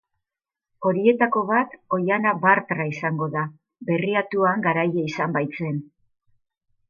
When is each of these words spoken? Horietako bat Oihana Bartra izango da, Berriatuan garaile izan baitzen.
Horietako 0.91 1.41
bat 1.49 1.75
Oihana 1.97 2.31
Bartra 2.45 2.87
izango 2.93 3.27
da, 3.35 3.43
Berriatuan 3.91 4.63
garaile 4.69 5.03
izan 5.11 5.37
baitzen. 5.39 5.77